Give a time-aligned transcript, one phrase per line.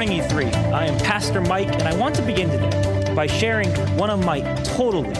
[0.00, 0.54] morning, E3.
[0.72, 3.68] I am Pastor Mike, and I want to begin today by sharing
[3.98, 5.12] one of my totally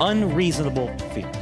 [0.00, 1.36] unreasonable fears.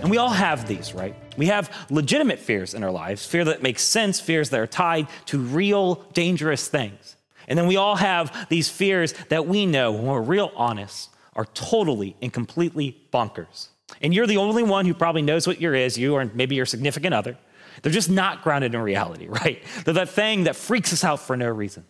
[0.00, 1.16] And we all have these, right?
[1.36, 5.08] We have legitimate fears in our lives, fear that makes sense, fears that are tied
[5.26, 7.16] to real dangerous things.
[7.48, 11.46] And then we all have these fears that we know, when we're real honest, are
[11.46, 13.70] totally and completely bonkers.
[14.00, 16.66] And you're the only one who probably knows what your is, you or maybe your
[16.66, 17.36] significant other.
[17.82, 19.60] They're just not grounded in reality, right?
[19.84, 21.84] They're that thing that freaks us out for no reason.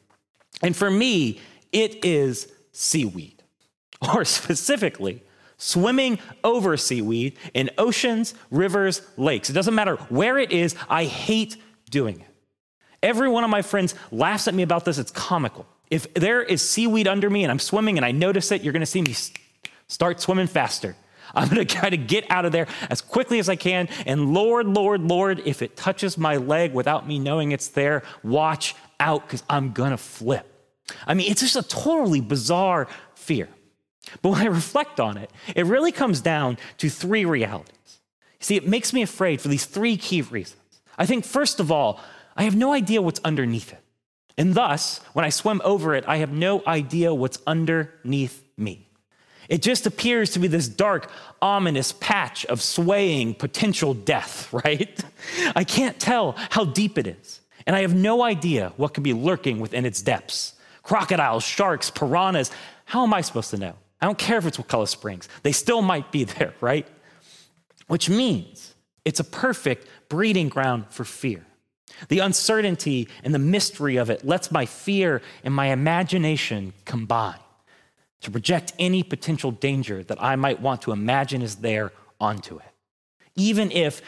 [0.64, 1.40] And for me,
[1.72, 3.42] it is seaweed,
[4.14, 5.22] or specifically,
[5.58, 9.50] swimming over seaweed in oceans, rivers, lakes.
[9.50, 11.58] It doesn't matter where it is, I hate
[11.90, 12.26] doing it.
[13.02, 14.96] Every one of my friends laughs at me about this.
[14.96, 15.66] It's comical.
[15.90, 18.86] If there is seaweed under me and I'm swimming and I notice it, you're gonna
[18.86, 19.14] see me
[19.86, 20.96] start swimming faster.
[21.34, 23.88] I'm going to try to get out of there as quickly as I can.
[24.06, 28.76] And Lord, Lord, Lord, if it touches my leg without me knowing it's there, watch
[29.00, 30.53] out because I'm going to flip.
[31.06, 33.48] I mean, it's just a totally bizarre fear.
[34.22, 38.00] But when I reflect on it, it really comes down to three realities.
[38.40, 40.60] See, it makes me afraid for these three key reasons.
[40.98, 42.00] I think, first of all,
[42.36, 43.80] I have no idea what's underneath it.
[44.36, 48.88] And thus, when I swim over it, I have no idea what's underneath me.
[49.48, 51.10] It just appears to be this dark,
[51.40, 55.02] ominous patch of swaying potential death, right?
[55.54, 59.12] I can't tell how deep it is, and I have no idea what could be
[59.12, 60.54] lurking within its depths.
[60.84, 62.50] Crocodiles, sharks, piranhas,
[62.84, 63.74] how am I supposed to know?
[64.00, 66.86] I don't care if it's Wakulla Springs, they still might be there, right?
[67.88, 71.44] Which means it's a perfect breeding ground for fear.
[72.08, 77.38] The uncertainty and the mystery of it lets my fear and my imagination combine
[78.22, 82.64] to project any potential danger that I might want to imagine is there onto it.
[83.36, 84.00] Even if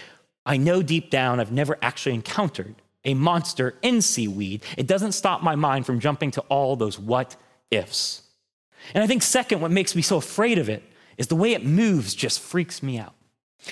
[0.44, 5.42] I know deep down I've never actually encountered a monster in seaweed, it doesn't stop
[5.42, 7.36] my mind from jumping to all those what
[7.70, 8.22] ifs.
[8.92, 10.83] And I think, second, what makes me so afraid of it
[11.16, 13.14] is the way it moves just freaks me out.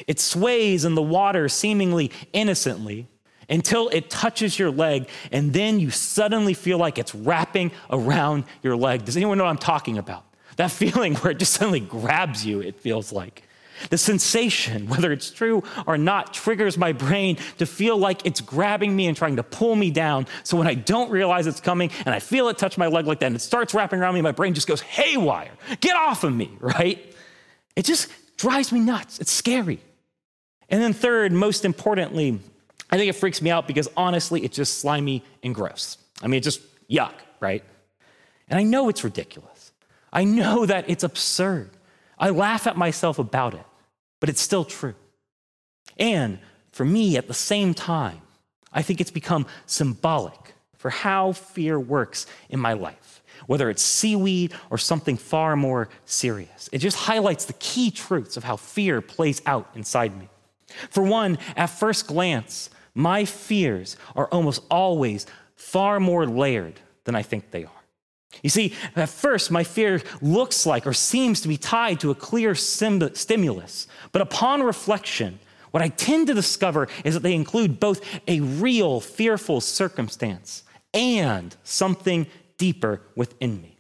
[0.07, 3.09] It sways in the water seemingly innocently
[3.49, 8.77] until it touches your leg, and then you suddenly feel like it's wrapping around your
[8.77, 9.05] leg.
[9.05, 10.25] Does anyone know what I'm talking about?
[10.57, 13.43] That feeling where it just suddenly grabs you, it feels like.
[13.91, 18.95] The sensation, whether it's true or not, triggers my brain to feel like it's grabbing
[18.95, 20.27] me and trying to pull me down.
[20.43, 23.21] So when I don't realize it's coming and I feel it touch my leg like
[23.21, 25.53] that and it starts wrapping around me, my brain just goes haywire.
[25.81, 27.15] Get off of me, right?
[27.77, 29.19] It just drives me nuts.
[29.19, 29.81] It's scary.
[30.69, 32.41] And then, third, most importantly,
[32.91, 35.99] I think it freaks me out because honestly, it's just slimy and gross.
[36.23, 37.63] I mean, it's just yuck, right?
[38.49, 39.73] And I know it's ridiculous.
[40.13, 41.71] I know that it's absurd.
[42.19, 43.67] I laugh at myself about it,
[44.21, 44.95] but it's still true.
[45.99, 46.39] And
[46.73, 48.21] for me, at the same time,
[48.73, 54.53] I think it's become symbolic for how fear works in my life, whether it's seaweed
[54.71, 56.69] or something far more serious.
[56.73, 60.29] It just highlights the key truths of how fear plays out inside me.
[60.91, 65.27] For one, at first glance, my fears are almost always
[65.57, 67.74] far more layered than I think they are.
[68.43, 72.15] You see, at first, my fear looks like or seems to be tied to a
[72.15, 73.87] clear sim- stimulus.
[74.13, 75.39] But upon reflection,
[75.71, 80.63] what I tend to discover is that they include both a real fearful circumstance
[80.93, 82.27] and something
[82.59, 83.77] deeper within me,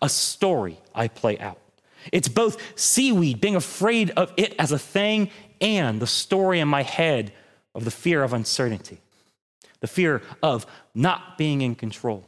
[0.00, 1.58] a story I play out.
[2.12, 5.30] It's both seaweed, being afraid of it as a thing,
[5.60, 7.32] and the story in my head
[7.74, 9.00] of the fear of uncertainty,
[9.80, 12.24] the fear of not being in control,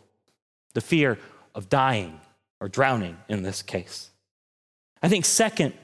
[0.74, 1.18] the fear
[1.54, 2.20] of dying
[2.60, 4.10] or drowning in this case.
[5.02, 5.74] I think, second,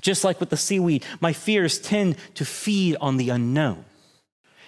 [0.00, 3.84] just like with the seaweed, my fears tend to feed on the unknown.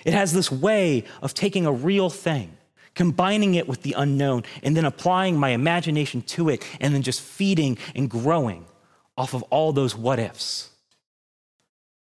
[0.05, 2.57] It has this way of taking a real thing,
[2.95, 7.21] combining it with the unknown, and then applying my imagination to it, and then just
[7.21, 8.65] feeding and growing
[9.17, 10.71] off of all those what ifs.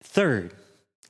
[0.02, 0.54] Third,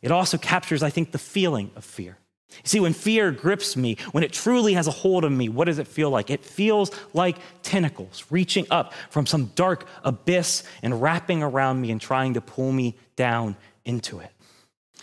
[0.00, 2.18] it also captures, I think, the feeling of fear.
[2.56, 5.66] You see, when fear grips me, when it truly has a hold of me, what
[5.66, 6.30] does it feel like?
[6.30, 12.00] It feels like tentacles reaching up from some dark abyss and wrapping around me and
[12.00, 14.30] trying to pull me down into it.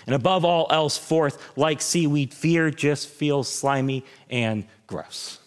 [0.06, 5.40] And above all else, fourth, like seaweed, fear just feels slimy and gross.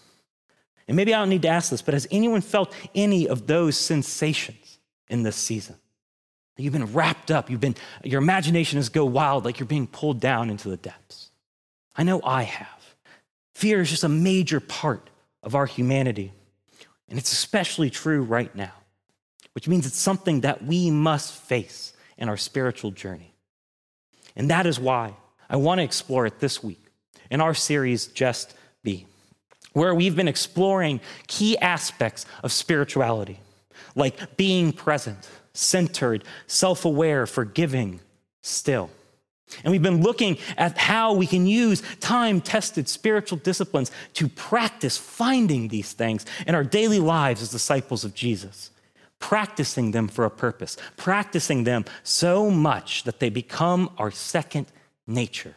[0.87, 3.79] And maybe I don't need to ask this, but has anyone felt any of those
[3.79, 4.79] sensations
[5.09, 5.77] in this season?
[6.59, 10.21] You've been wrapped up, you've been, your imagination has go wild, like you're being pulled
[10.21, 11.32] down into the depths.
[11.95, 12.95] I know I have.
[13.55, 15.11] Fear is just a major part
[15.43, 16.33] of our humanity.
[17.09, 18.73] And it's especially true right now,
[19.53, 23.35] which means it's something that we must face in our spiritual journey.
[24.35, 25.15] And that is why
[25.51, 26.83] I want to explore it this week
[27.31, 29.07] in our series, Just Be.
[29.75, 33.41] where we've been exploring key aspects of spirituality,
[33.95, 38.01] like being present, centered, self aware, forgiving,
[38.41, 38.91] still.
[39.65, 44.97] And we've been looking at how we can use time tested spiritual disciplines to practice
[44.97, 48.71] finding these things in our daily lives as disciples of Jesus,
[49.19, 54.67] practicing them for a purpose, practicing them so much that they become our second
[55.07, 55.55] nature.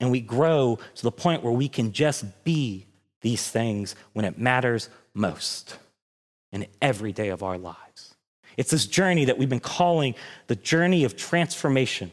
[0.00, 2.86] And we grow to the point where we can just be
[3.22, 5.78] these things when it matters most
[6.52, 8.14] in every day of our lives.
[8.56, 10.14] It's this journey that we've been calling
[10.46, 12.10] the journey of transformation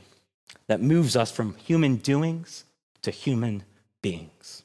[0.67, 2.65] that moves us from human doings
[3.01, 3.63] to human
[4.01, 4.63] beings.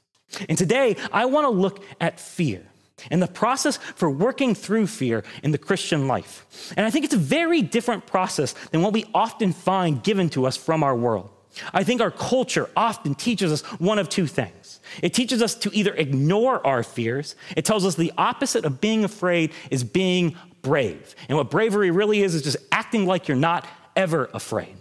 [0.48, 2.62] And today, I want to look at fear
[3.10, 6.72] and the process for working through fear in the Christian life.
[6.76, 10.46] And I think it's a very different process than what we often find given to
[10.46, 11.30] us from our world.
[11.72, 14.80] I think our culture often teaches us one of two things.
[15.02, 19.04] It teaches us to either ignore our fears, it tells us the opposite of being
[19.04, 21.14] afraid is being brave.
[21.28, 23.66] And what bravery really is, is just acting like you're not
[23.96, 24.76] ever afraid.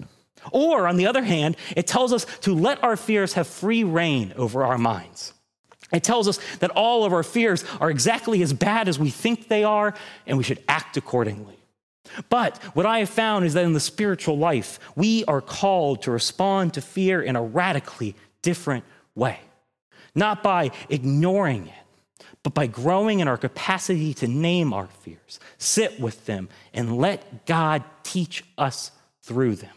[0.52, 4.34] Or, on the other hand, it tells us to let our fears have free rein
[4.38, 5.34] over our minds.
[5.92, 9.48] It tells us that all of our fears are exactly as bad as we think
[9.48, 9.94] they are,
[10.26, 11.58] and we should act accordingly.
[12.30, 16.12] But what I have found is that in the spiritual life, we are called to
[16.12, 18.86] respond to fear in a radically different
[19.16, 19.40] way.
[20.16, 26.00] Not by ignoring it, but by growing in our capacity to name our fears, sit
[26.00, 28.92] with them, and let God teach us
[29.22, 29.77] through them.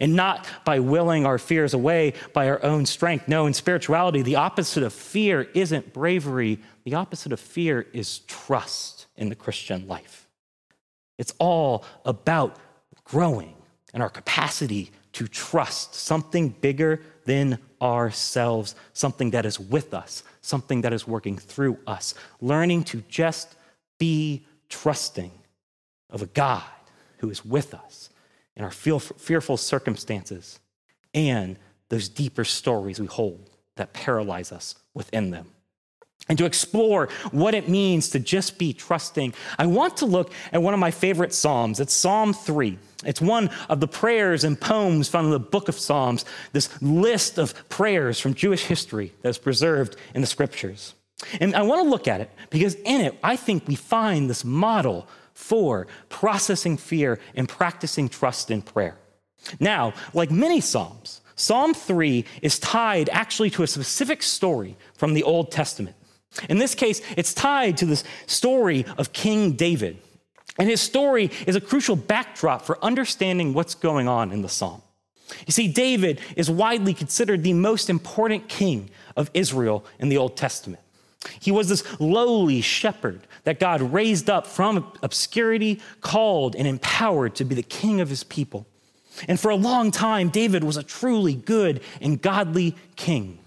[0.00, 3.28] And not by willing our fears away by our own strength.
[3.28, 9.06] No, in spirituality, the opposite of fear isn't bravery, the opposite of fear is trust
[9.16, 10.28] in the Christian life.
[11.18, 12.56] It's all about
[13.04, 13.54] growing
[13.92, 20.82] and our capacity to trust something bigger than ourselves, something that is with us, something
[20.82, 23.56] that is working through us, learning to just
[23.98, 25.32] be trusting
[26.10, 26.62] of a God
[27.18, 28.10] who is with us
[28.58, 30.60] in our fearful circumstances
[31.14, 31.58] and
[31.88, 35.46] those deeper stories we hold that paralyze us within them
[36.28, 40.62] and to explore what it means to just be trusting, I want to look at
[40.62, 41.80] one of my favorite Psalms.
[41.80, 42.78] It's Psalm 3.
[43.04, 47.38] It's one of the prayers and poems found in the book of Psalms, this list
[47.38, 50.94] of prayers from Jewish history that's preserved in the scriptures.
[51.40, 54.44] And I want to look at it because in it, I think we find this
[54.44, 55.08] model
[55.38, 58.98] for processing fear and practicing trust in prayer.
[59.60, 65.22] Now, like many Psalms, Psalm 3 is tied actually to a specific story from the
[65.22, 65.94] Old Testament.
[66.48, 69.98] In this case, it's tied to this story of King David.
[70.58, 74.82] And his story is a crucial backdrop for understanding what's going on in the psalm.
[75.46, 80.36] You see, David is widely considered the most important king of Israel in the Old
[80.36, 80.82] Testament.
[81.40, 87.46] He was this lowly shepherd that God raised up from obscurity, called, and empowered to
[87.46, 88.66] be the king of his people.
[89.26, 93.38] And for a long time, David was a truly good and godly king.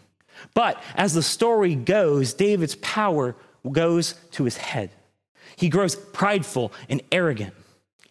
[0.56, 3.36] But as the story goes, David's power
[3.72, 4.90] goes to his head.
[5.56, 7.54] He grows prideful and arrogant,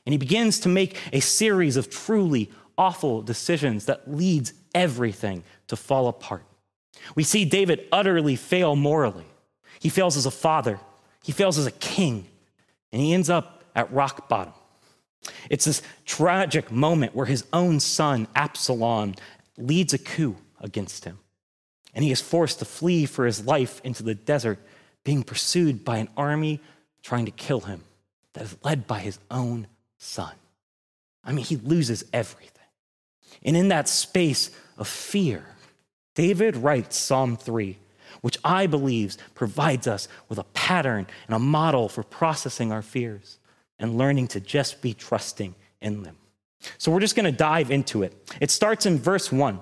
[0.06, 5.74] and he begins to make a series of truly awful decisions that leads everything to
[5.74, 6.44] fall apart.
[7.16, 9.26] We see David utterly fail morally.
[9.80, 10.78] He fails as a father,
[11.22, 12.26] he fails as a king,
[12.92, 14.54] and he ends up at rock bottom.
[15.50, 19.14] It's this tragic moment where his own son, Absalom,
[19.58, 21.18] leads a coup against him
[21.94, 24.58] and he is forced to flee for his life into the desert,
[25.04, 26.60] being pursued by an army
[27.02, 27.82] trying to kill him
[28.34, 29.66] that is led by his own
[29.98, 30.32] son.
[31.24, 32.50] I mean, he loses everything.
[33.42, 35.44] And in that space of fear,
[36.14, 37.78] David writes Psalm 3,
[38.20, 43.38] which I believe provides us with a pattern and a model for processing our fears
[43.78, 46.16] and learning to just be trusting in them.
[46.78, 48.14] So we're just going to dive into it.
[48.40, 49.60] It starts in verse 1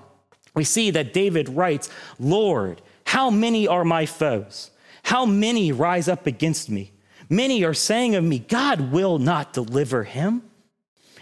[0.53, 1.89] we see that David writes,
[2.19, 4.71] Lord, how many are my foes?
[5.03, 6.91] How many rise up against me?
[7.29, 10.43] Many are saying of me, God will not deliver him.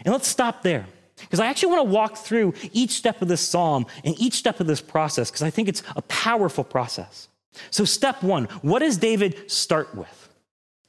[0.03, 0.87] And let's stop there.
[1.19, 4.59] Because I actually want to walk through each step of this psalm and each step
[4.59, 7.27] of this process, because I think it's a powerful process.
[7.71, 10.29] So, step one, what does David start with?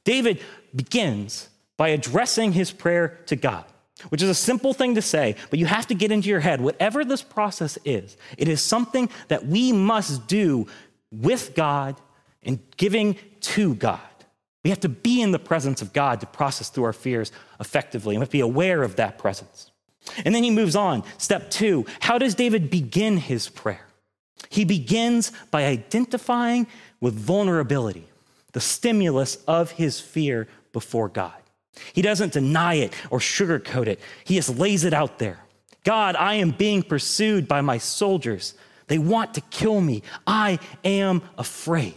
[0.03, 0.39] David
[0.75, 3.65] begins by addressing his prayer to God
[4.07, 6.61] which is a simple thing to say, but you have to get into your head
[6.61, 10.67] whatever this process is, it is something that we must do
[11.11, 11.99] with God
[12.43, 13.99] and giving to God.
[14.63, 18.15] We have to be in the presence of God to process through our fears effectively,
[18.15, 19.68] and we have to be aware of that presence.
[20.25, 21.03] And then he moves on.
[21.17, 23.85] Step two how does David begin his prayer?
[24.49, 26.67] He begins by identifying
[26.99, 28.07] with vulnerability,
[28.53, 31.33] the stimulus of his fear before God.
[31.93, 35.39] He doesn't deny it or sugarcoat it, he just lays it out there.
[35.83, 38.53] God, I am being pursued by my soldiers.
[38.87, 40.03] They want to kill me.
[40.27, 41.93] I am afraid.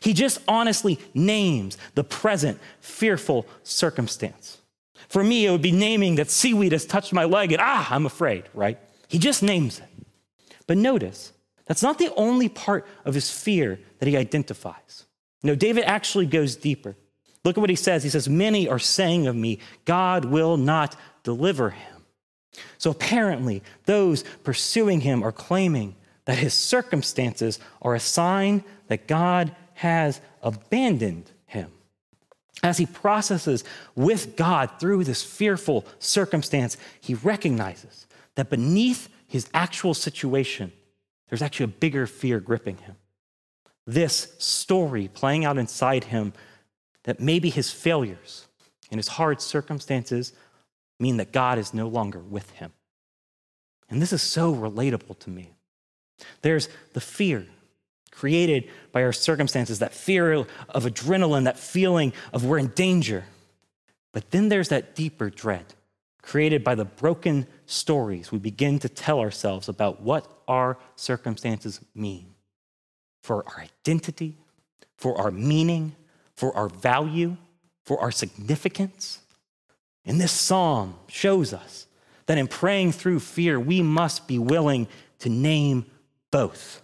[0.00, 4.58] He just honestly names the present fearful circumstance.
[5.08, 8.06] For me, it would be naming that seaweed has touched my leg and ah, I'm
[8.06, 8.78] afraid, right?
[9.08, 10.06] He just names it.
[10.66, 11.32] But notice,
[11.66, 15.04] that's not the only part of his fear that he identifies.
[15.42, 16.96] No, David actually goes deeper.
[17.44, 18.02] Look at what he says.
[18.02, 22.04] He says, Many are saying of me, God will not deliver him.
[22.78, 29.54] So apparently, those pursuing him are claiming that his circumstances are a sign that God
[29.74, 31.30] has abandoned.
[32.62, 33.64] As he processes
[33.94, 40.72] with God through this fearful circumstance, he recognizes that beneath his actual situation,
[41.28, 42.96] there's actually a bigger fear gripping him.
[43.86, 46.32] This story playing out inside him
[47.04, 48.46] that maybe his failures
[48.90, 50.32] and his hard circumstances
[51.00, 52.72] mean that God is no longer with him.
[53.90, 55.54] And this is so relatable to me.
[56.42, 57.46] There's the fear
[58.12, 63.24] created by our circumstances, that fear of adrenaline, that feeling of we're in danger.
[64.12, 65.64] But then there's that deeper dread
[66.22, 72.26] created by the broken stories we begin to tell ourselves about what our circumstances mean
[73.22, 74.36] for our identity,
[74.96, 75.96] for our meaning,
[76.36, 77.36] for our value,
[77.84, 79.20] for our significance.
[80.04, 81.86] And this psalm shows us
[82.26, 84.86] that in praying through fear, we must be willing
[85.20, 85.86] to name
[86.30, 86.81] both.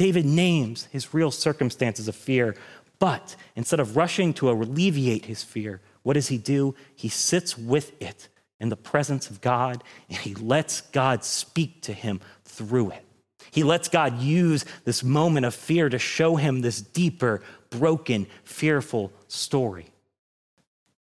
[0.00, 2.56] David names his real circumstances of fear,
[2.98, 6.74] but instead of rushing to alleviate his fear, what does he do?
[6.96, 8.28] He sits with it
[8.60, 13.04] in the presence of God and he lets God speak to him through it.
[13.50, 19.12] He lets God use this moment of fear to show him this deeper, broken, fearful
[19.28, 19.84] story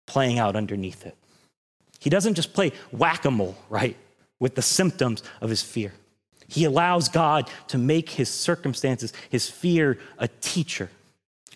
[0.06, 1.16] playing out underneath it.
[1.98, 3.96] He doesn't just play whack a mole, right,
[4.38, 5.94] with the symptoms of his fear.
[6.52, 10.90] He allows God to make his circumstances, his fear, a teacher,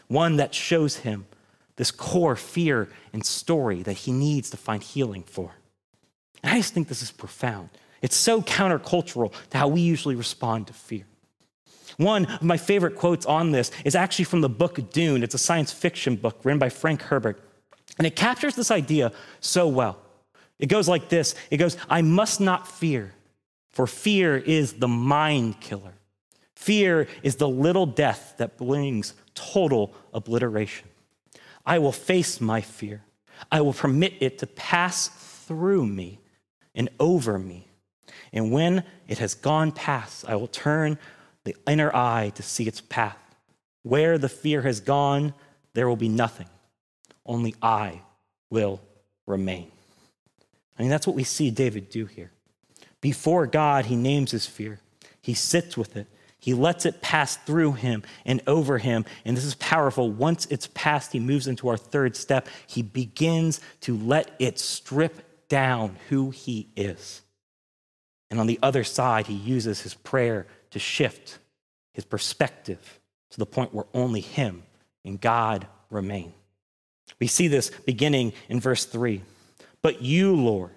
[0.07, 1.25] one that shows him
[1.75, 5.51] this core fear and story that he needs to find healing for.
[6.41, 7.71] And I just think this is profound.
[8.01, 11.03] It's so countercultural to how we usually respond to fear.
[11.97, 15.23] One of my favorite quotes on this is actually from the book Dune.
[15.23, 17.43] It's a science fiction book written by Frank Herbert.
[17.97, 19.11] And it captures this idea
[19.41, 19.97] so well.
[20.57, 23.11] It goes like this It goes, I must not fear,
[23.75, 25.93] for fear is the mind killer.
[26.55, 30.87] Fear is the little death that brings total obliteration.
[31.65, 33.03] I will face my fear.
[33.51, 36.19] I will permit it to pass through me
[36.73, 37.67] and over me.
[38.31, 40.97] And when it has gone past, I will turn
[41.43, 43.17] the inner eye to see its path.
[43.83, 45.33] Where the fear has gone,
[45.73, 46.47] there will be nothing.
[47.25, 48.01] Only I
[48.49, 48.79] will
[49.27, 49.69] remain.
[50.79, 52.31] I mean, that's what we see David do here.
[53.01, 54.79] Before God, he names his fear,
[55.21, 56.07] he sits with it.
[56.37, 59.05] He lets it pass through him and over him.
[59.25, 60.11] And this is powerful.
[60.11, 62.47] Once it's passed, he moves into our third step.
[62.67, 67.23] He begins to let it strip down who he is.
[68.29, 71.39] And on the other side, he uses his prayer to shift
[71.93, 72.99] his perspective
[73.31, 74.61] to the point where only him
[75.03, 76.31] and God remain.
[77.19, 79.21] We see this beginning in verse 3.
[79.81, 80.71] But you, Lord,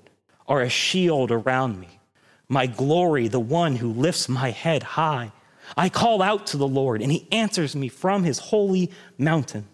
[0.47, 1.98] are a shield around me,
[2.49, 5.33] my glory, the one who lifts my head high.
[5.77, 9.69] I call out to the Lord, and he answers me from his holy mountain.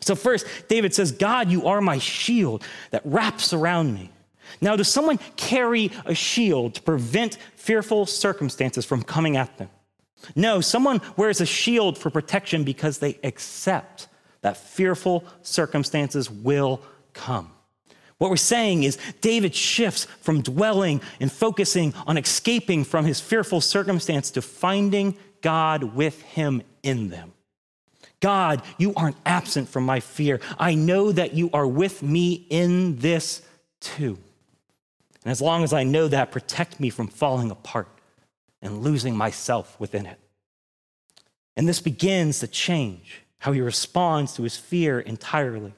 [0.00, 4.10] So, first, David says, God, you are my shield that wraps around me.
[4.60, 9.68] Now, does someone carry a shield to prevent fearful circumstances from coming at them?
[10.34, 14.08] No, someone wears a shield for protection because they accept
[14.42, 17.52] that fearful circumstances will come.
[18.20, 23.62] What we're saying is David shifts from dwelling and focusing on escaping from his fearful
[23.62, 27.32] circumstance to finding God with him in them.
[28.20, 30.38] God, you aren't absent from my fear.
[30.58, 33.40] I know that you are with me in this
[33.80, 34.18] too.
[35.24, 37.88] And as long as I know that, protect me from falling apart
[38.60, 40.20] and losing myself within it.
[41.56, 45.72] And this begins to change how he responds to his fear entirely.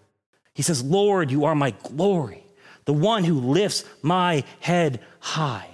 [0.54, 2.44] He says, Lord, you are my glory,
[2.84, 5.68] the one who lifts my head high.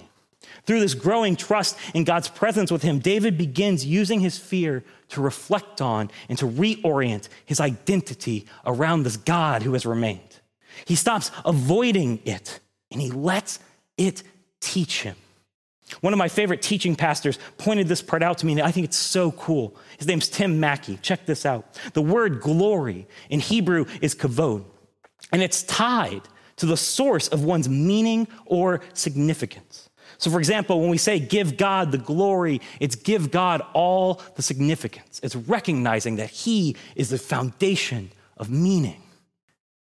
[0.65, 5.21] Through this growing trust in God's presence with him, David begins using his fear to
[5.21, 10.39] reflect on and to reorient his identity around this God who has remained.
[10.85, 12.59] He stops avoiding it
[12.91, 13.59] and he lets
[13.97, 14.23] it
[14.59, 15.15] teach him.
[16.01, 18.85] One of my favorite teaching pastors pointed this part out to me, and I think
[18.85, 19.75] it's so cool.
[19.97, 20.97] His name's Tim Mackie.
[21.01, 21.79] Check this out.
[21.93, 24.65] The word glory in Hebrew is kavod,
[25.31, 26.21] and it's tied
[26.57, 29.89] to the source of one's meaning or significance.
[30.17, 34.41] So, for example, when we say give God the glory, it's give God all the
[34.41, 35.19] significance.
[35.23, 39.01] It's recognizing that He is the foundation of meaning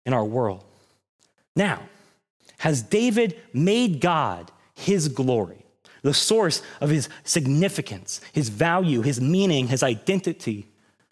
[0.06, 0.64] in our world.
[1.56, 1.82] Now,
[2.60, 5.66] has David made God his glory?
[6.02, 10.68] The source of his significance, his value, his meaning, his identity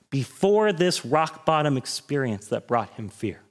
[0.10, 3.42] before this rock bottom experience that brought him fear.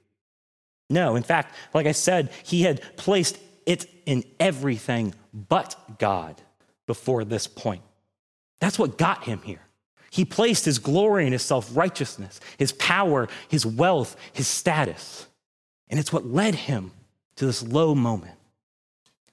[0.89, 6.41] No, in fact, like I said, he had placed it in everything but God
[6.85, 7.81] before this point.
[8.59, 9.61] That's what got him here.
[10.09, 15.27] He placed his glory and his self righteousness, his power, his wealth, his status.
[15.89, 16.91] And it's what led him
[17.35, 18.36] to this low moment.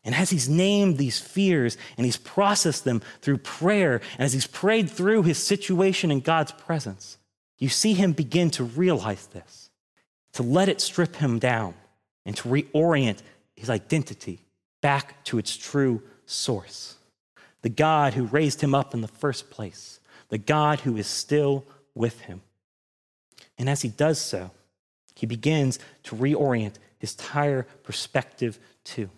[0.05, 4.47] And as he's named these fears and he's processed them through prayer, and as he's
[4.47, 7.17] prayed through his situation in God's presence,
[7.59, 9.71] you see him begin to realize this,
[10.35, 11.75] to let it strip him down,
[12.27, 13.19] and to reorient
[13.57, 14.41] his identity
[14.83, 16.97] back to its true source.
[17.63, 21.65] The God who raised him up in the first place, the God who is still
[21.95, 22.43] with him.
[23.57, 24.51] And as he does so,
[25.15, 29.09] he begins to reorient his entire perspective too.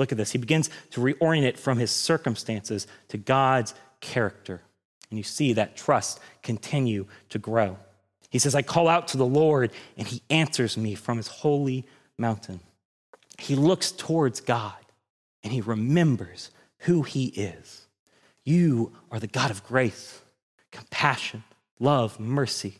[0.00, 0.32] Look at this.
[0.32, 4.62] He begins to reorient it from his circumstances to God's character.
[5.10, 7.76] And you see that trust continue to grow.
[8.30, 11.84] He says, I call out to the Lord, and he answers me from his holy
[12.16, 12.60] mountain.
[13.36, 14.72] He looks towards God,
[15.44, 17.86] and he remembers who he is.
[18.42, 20.22] You are the God of grace,
[20.70, 21.44] compassion,
[21.78, 22.78] love, mercy.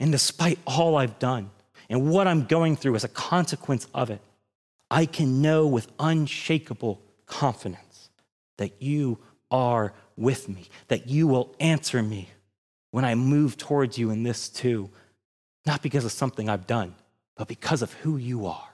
[0.00, 1.50] And despite all I've done
[1.88, 4.20] and what I'm going through as a consequence of it,
[4.90, 8.10] I can know with unshakable confidence
[8.58, 9.18] that you
[9.50, 12.28] are with me, that you will answer me
[12.90, 14.90] when I move towards you in this too,
[15.64, 16.94] not because of something I've done,
[17.36, 18.68] but because of who you are.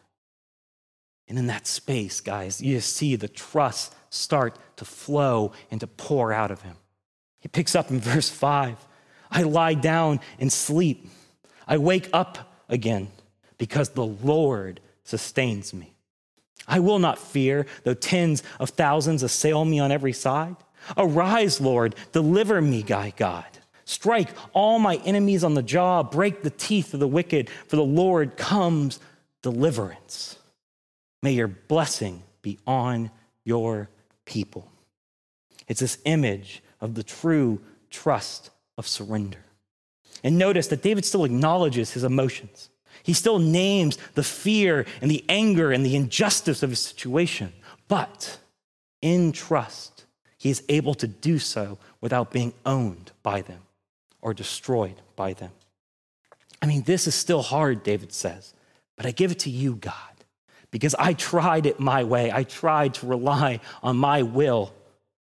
[1.28, 6.32] And in that space, guys, you see the trust start to flow and to pour
[6.32, 6.76] out of him.
[7.40, 8.76] He picks up in verse 5
[9.28, 11.08] I lie down and sleep.
[11.66, 12.38] I wake up
[12.68, 13.08] again
[13.58, 15.95] because the Lord sustains me.
[16.68, 20.56] I will not fear, though tens of thousands assail me on every side.
[20.96, 23.44] Arise, Lord, deliver me, God.
[23.84, 27.84] Strike all my enemies on the jaw, break the teeth of the wicked, for the
[27.84, 28.98] Lord comes
[29.42, 30.36] deliverance.
[31.22, 33.10] May your blessing be on
[33.44, 33.88] your
[34.24, 34.70] people.
[35.68, 39.38] It's this image of the true trust of surrender.
[40.24, 42.70] And notice that David still acknowledges his emotions.
[43.06, 47.52] He still names the fear and the anger and the injustice of his situation.
[47.86, 48.40] But
[49.00, 53.60] in trust, he is able to do so without being owned by them
[54.20, 55.52] or destroyed by them.
[56.60, 58.54] I mean, this is still hard, David says,
[58.96, 59.92] but I give it to you, God,
[60.72, 62.32] because I tried it my way.
[62.32, 64.74] I tried to rely on my will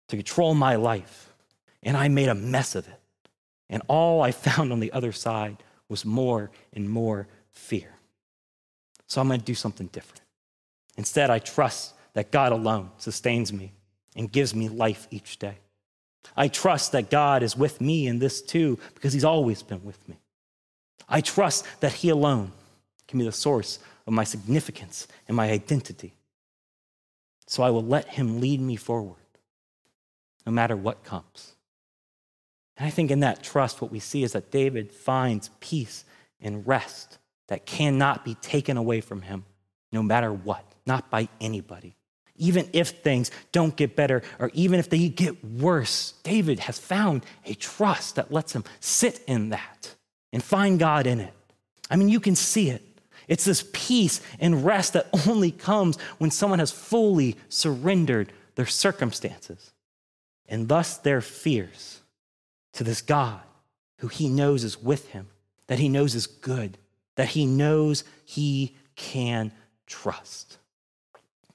[0.10, 1.34] to control my life,
[1.82, 3.00] and I made a mess of it.
[3.70, 7.94] And all I found on the other side was more and more fear.
[9.08, 10.22] So I'm going to do something different.
[10.98, 13.74] Instead, I trust that God alone sustains me
[14.16, 15.58] and gives me life each day.
[16.36, 20.08] I trust that God is with me in this too because He's always been with
[20.08, 20.18] me.
[21.10, 22.52] I trust that He alone
[23.08, 26.14] can be the source of my significance and my identity.
[27.48, 29.18] So I will let Him lead me forward
[30.46, 31.54] no matter what comes.
[32.78, 36.06] And I think in that trust, what we see is that David finds peace
[36.40, 37.18] and rest
[37.52, 39.44] that cannot be taken away from him,
[39.92, 41.98] no matter what, not by anybody.
[42.38, 47.26] Even if things don't get better or even if they get worse, David has found
[47.46, 49.94] a trust that lets him sit in that
[50.32, 51.34] and find God in it.
[51.90, 52.84] I mean, you can see it.
[53.28, 59.74] It's this peace and rest that only comes when someone has fully surrendered their circumstances
[60.48, 62.00] and thus their fears
[62.76, 63.42] to this God
[63.98, 65.28] who he knows is with him,
[65.68, 66.78] that he knows is good,
[67.16, 69.52] that he knows he can
[69.86, 70.58] trust.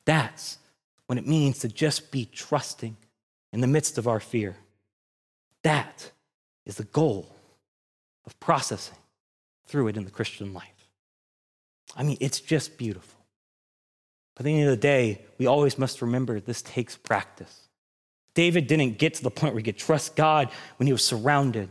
[0.05, 0.59] That's
[1.07, 2.97] what it means to just be trusting
[3.53, 4.57] in the midst of our fear.
[5.63, 6.11] That
[6.65, 7.35] is the goal
[8.27, 8.99] of processing
[9.67, 10.89] through it in the Christian life.
[11.97, 13.19] I mean, it's just beautiful.
[14.35, 17.69] But at the end of the day, we always must remember this takes practice.
[18.35, 21.71] David didn't get to the point where he could trust God when he was surrounded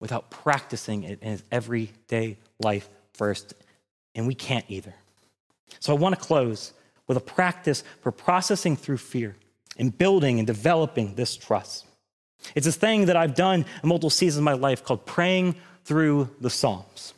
[0.00, 3.54] without practicing it in his everyday life first,
[4.14, 4.94] and we can't either.
[5.80, 6.72] So I want to close
[7.06, 9.36] with a practice for processing through fear.
[9.76, 11.84] and building and developing this trust.
[12.54, 16.30] It's a thing that I've done in multiple seasons of my life called praying through
[16.40, 17.14] the Psalms.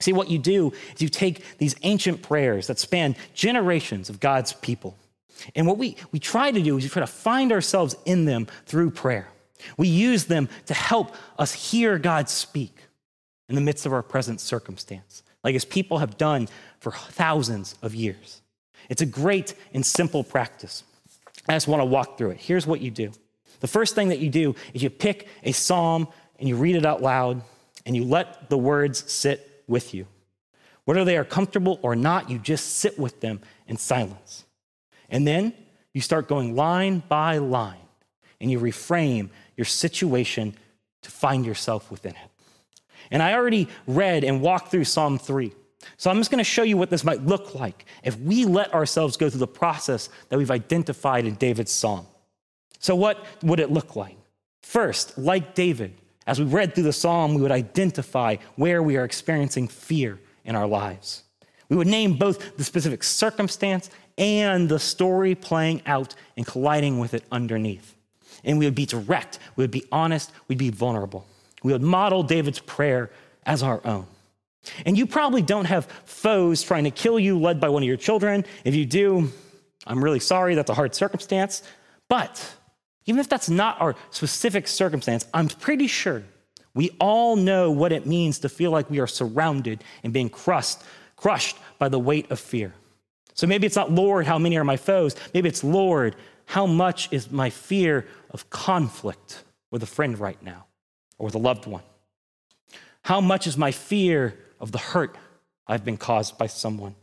[0.00, 4.52] See, what you do is you take these ancient prayers that span generations of God's
[4.54, 4.96] people.
[5.54, 8.46] And what we, we try to do is we try to find ourselves in them
[8.66, 9.28] through prayer.
[9.76, 12.74] We use them to help us hear God speak
[13.52, 16.48] in the midst of our present circumstance, like as people have done
[16.80, 18.40] for thousands of years.
[18.88, 20.84] It's a great and simple practice.
[21.46, 22.38] I just want to walk through it.
[22.38, 23.12] Here's what you do
[23.60, 26.86] the first thing that you do is you pick a psalm and you read it
[26.86, 27.42] out loud
[27.84, 30.06] and you let the words sit with you.
[30.86, 34.46] Whether they are comfortable or not, you just sit with them in silence.
[35.10, 35.52] And then
[35.92, 37.76] you start going line by line
[38.40, 40.56] and you reframe your situation
[41.02, 42.31] to find yourself within it.
[43.12, 45.52] And I already read and walked through Psalm 3.
[45.96, 48.72] So I'm just going to show you what this might look like if we let
[48.74, 52.06] ourselves go through the process that we've identified in David's psalm.
[52.78, 54.16] So, what would it look like?
[54.62, 55.94] First, like David,
[56.26, 60.56] as we read through the psalm, we would identify where we are experiencing fear in
[60.56, 61.24] our lives.
[61.68, 67.14] We would name both the specific circumstance and the story playing out and colliding with
[67.14, 67.96] it underneath.
[68.44, 71.26] And we would be direct, we would be honest, we'd be vulnerable.
[71.62, 73.10] We would model David's prayer
[73.44, 74.06] as our own.
[74.86, 77.96] And you probably don't have foes trying to kill you led by one of your
[77.96, 78.44] children.
[78.64, 79.30] If you do,
[79.86, 81.62] I'm really sorry, that's a hard circumstance.
[82.08, 82.54] But
[83.06, 86.22] even if that's not our specific circumstance, I'm pretty sure
[86.74, 90.78] we all know what it means to feel like we are surrounded and being crushed,
[91.16, 92.72] crushed by the weight of fear.
[93.34, 95.16] So maybe it's not, Lord, how many are my foes?
[95.34, 100.66] Maybe it's, Lord, how much is my fear of conflict with a friend right now
[101.22, 101.84] or a loved one?
[103.02, 105.16] How much is my fear of the hurt
[105.68, 106.96] I've been caused by someone?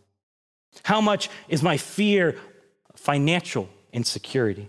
[0.84, 2.38] How much is my fear
[2.94, 4.68] of financial insecurity?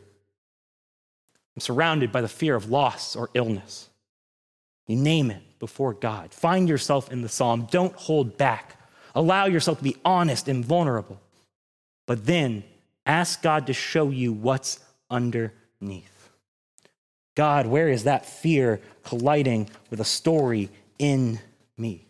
[1.57, 3.89] I'm surrounded by the fear of loss or illness.
[4.87, 6.33] You name it before God.
[6.33, 7.67] Find yourself in the psalm.
[7.73, 8.77] Don't hold back.
[9.17, 11.21] Allow yourself to be honest and vulnerable.
[12.07, 12.63] But then
[13.05, 14.79] ask God to show you what's
[15.11, 16.20] underneath.
[17.35, 21.39] God, where is that fear colliding with a story in
[21.77, 22.07] me?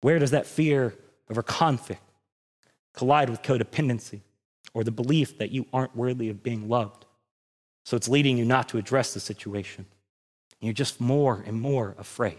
[0.00, 0.94] Where does that fear
[1.28, 2.02] of a conflict
[2.92, 4.20] collide with codependency
[4.72, 7.06] or the belief that you aren't worthy of being loved?
[7.84, 9.86] So it's leading you not to address the situation.
[10.60, 12.38] You're just more and more afraid.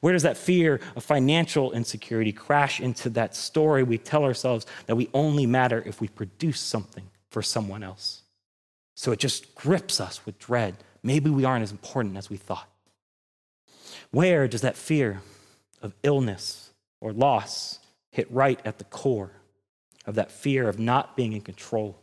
[0.00, 4.96] Where does that fear of financial insecurity crash into that story we tell ourselves that
[4.96, 8.22] we only matter if we produce something for someone else?
[8.96, 10.78] So it just grips us with dread.
[11.02, 12.68] Maybe we aren't as important as we thought.
[14.10, 15.20] Where does that fear
[15.82, 17.78] of illness or loss
[18.10, 19.30] hit right at the core
[20.06, 22.00] of that fear of not being in control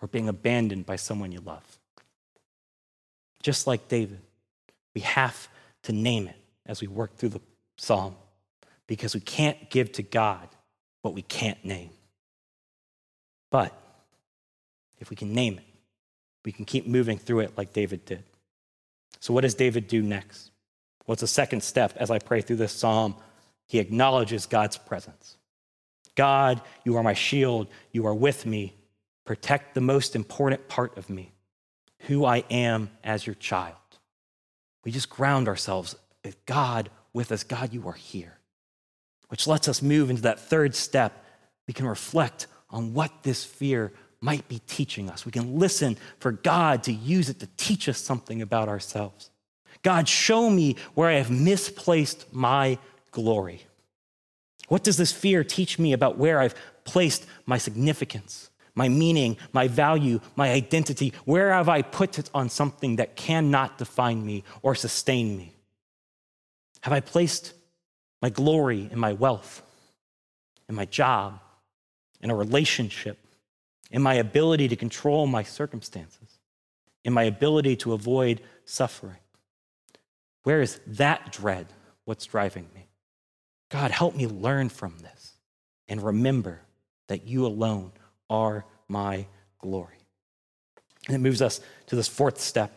[0.00, 1.78] or being abandoned by someone you love?
[3.42, 4.20] Just like David,
[4.94, 5.48] we have
[5.82, 7.40] to name it as we work through the
[7.78, 8.14] psalm
[8.86, 10.48] because we can't give to God
[11.02, 11.90] what we can't name.
[13.50, 13.72] But
[14.98, 15.65] if we can name it,
[16.46, 18.22] we can keep moving through it like David did.
[19.18, 20.52] So, what does David do next?
[21.04, 23.16] What's the second step as I pray through this psalm?
[23.66, 25.36] He acknowledges God's presence.
[26.14, 27.66] God, you are my shield.
[27.90, 28.74] You are with me.
[29.24, 31.32] Protect the most important part of me,
[32.02, 33.74] who I am as your child.
[34.84, 37.42] We just ground ourselves with God with us.
[37.42, 38.38] God, you are here.
[39.28, 41.24] Which lets us move into that third step.
[41.66, 43.92] We can reflect on what this fear
[44.26, 45.24] might be teaching us.
[45.24, 49.30] We can listen for God to use it to teach us something about ourselves.
[49.84, 52.78] God, show me where I have misplaced my
[53.12, 53.60] glory.
[54.66, 59.68] What does this fear teach me about where I've placed my significance, my meaning, my
[59.68, 61.12] value, my identity?
[61.24, 65.54] Where have I put it on something that cannot define me or sustain me?
[66.80, 67.52] Have I placed
[68.20, 69.62] my glory in my wealth,
[70.68, 71.38] in my job,
[72.20, 73.18] in a relationship,
[73.90, 76.38] in my ability to control my circumstances,
[77.04, 79.18] in my ability to avoid suffering?
[80.42, 81.66] Where is that dread
[82.04, 82.86] what's driving me?
[83.70, 85.32] God, help me learn from this
[85.88, 86.60] and remember
[87.08, 87.92] that you alone
[88.30, 89.26] are my
[89.58, 89.98] glory.
[91.06, 92.72] And it moves us to this fourth step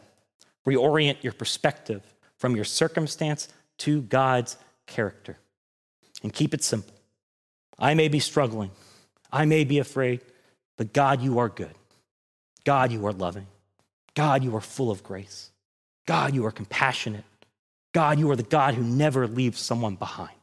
[0.65, 2.03] reorient your perspective
[2.37, 5.37] from your circumstance to God's character.
[6.21, 6.93] And keep it simple.
[7.77, 8.71] I may be struggling,
[9.31, 10.21] I may be afraid,
[10.79, 11.75] but God, you are good.
[12.63, 13.47] God, you are loving.
[14.15, 15.51] God, you are full of grace.
[16.07, 17.25] God, you are compassionate.
[17.93, 20.37] God, you are the God who never leaves someone behind.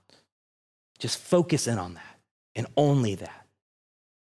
[0.98, 2.18] Just focus in on that
[2.54, 3.46] and only that.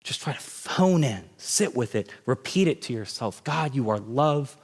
[0.03, 3.45] Just try to phone in, sit with it, repeat it to yourself.
[3.45, 4.57] God, you are love.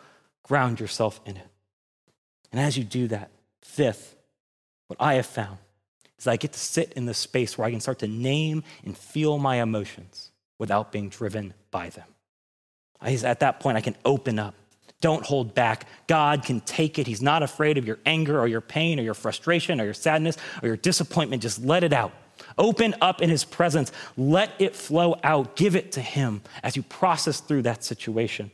[0.42, 1.48] Ground yourself in it.
[2.50, 3.30] And as you do that,
[3.62, 4.16] fifth,
[4.88, 5.58] what I have found
[6.18, 8.98] is I get to sit in the space where I can start to name and
[8.98, 12.06] feel my emotions without being driven by them.
[13.02, 14.54] At that point, I can open up.
[15.00, 15.86] Don't hold back.
[16.06, 17.06] God can take it.
[17.06, 20.36] He's not afraid of your anger or your pain or your frustration or your sadness
[20.62, 21.42] or your disappointment.
[21.42, 22.12] Just let it out.
[22.56, 23.92] Open up in His presence.
[24.16, 25.56] Let it flow out.
[25.56, 28.50] Give it to Him as you process through that situation.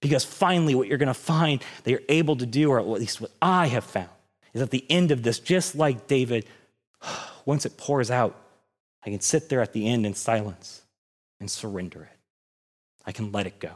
[0.00, 3.20] Because finally, what you're going to find that you're able to do, or at least
[3.20, 4.08] what I have found,
[4.52, 6.46] is at the end of this, just like David,
[7.44, 8.38] once it pours out,
[9.04, 10.83] I can sit there at the end in silence
[11.44, 12.18] and surrender it.
[13.04, 13.72] I can let it go.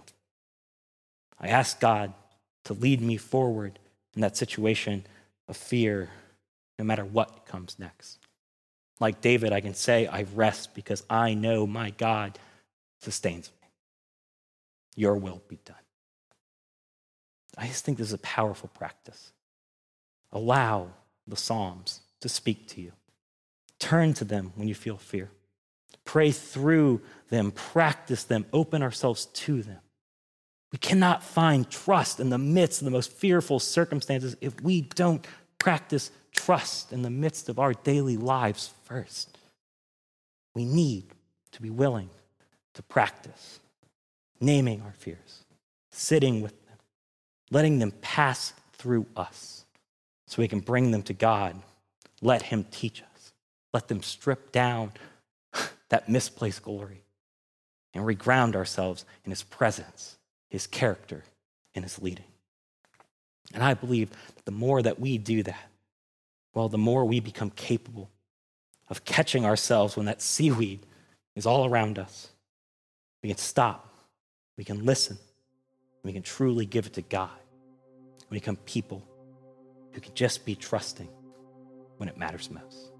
[1.38, 2.14] I ask God
[2.64, 3.78] to lead me forward
[4.14, 5.04] in that situation
[5.48, 6.08] of fear,
[6.78, 8.20] no matter what comes next.
[9.00, 12.38] Like David, I can say, I rest because I know my God
[13.02, 13.68] sustains me.
[14.96, 15.76] Your will be done.
[17.58, 19.32] I just think this is a powerful practice.
[20.32, 20.88] Allow
[21.26, 22.92] the Psalms to speak to you.
[23.78, 25.28] Turn to them when you feel fear.
[26.08, 29.80] Pray through them, practice them, open ourselves to them.
[30.72, 35.26] We cannot find trust in the midst of the most fearful circumstances if we don't
[35.58, 39.36] practice trust in the midst of our daily lives first.
[40.54, 41.04] We need
[41.52, 42.08] to be willing
[42.72, 43.60] to practice
[44.40, 45.44] naming our fears,
[45.92, 46.78] sitting with them,
[47.50, 49.66] letting them pass through us
[50.26, 51.54] so we can bring them to God.
[52.22, 53.32] Let Him teach us.
[53.74, 54.92] Let them strip down
[55.90, 57.02] that misplaced glory
[57.94, 60.18] and reground ourselves in His presence,
[60.50, 61.24] His character,
[61.74, 62.24] and His leading.
[63.54, 65.70] And I believe that the more that we do that,
[66.54, 68.10] well, the more we become capable
[68.88, 70.80] of catching ourselves when that seaweed
[71.34, 72.28] is all around us.
[73.22, 73.92] We can stop,
[74.56, 75.18] we can listen,
[76.02, 77.30] we can truly give it to God.
[78.30, 79.02] We become people
[79.92, 81.08] who can just be trusting
[81.96, 82.90] when it matters most.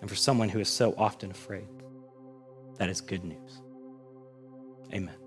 [0.00, 1.68] And for someone who is so often afraid,
[2.78, 3.62] that is good news.
[4.92, 5.25] Amen.